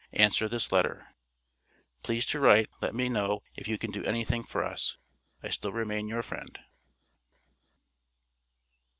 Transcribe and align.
Ancer 0.13 0.49
this 0.49 0.71
letter. 0.71 1.09
Pleas 2.01 2.25
to 2.25 2.39
writ 2.39 2.71
let 2.81 2.95
me 2.95 3.07
no 3.07 3.43
if 3.55 3.67
you 3.67 3.77
can 3.77 3.91
do 3.91 4.03
anything 4.03 4.41
for 4.41 4.63
us. 4.63 4.97
I 5.43 5.49
still 5.49 5.73
remain 5.73 6.07
your 6.07 6.23
friend. 6.23 6.57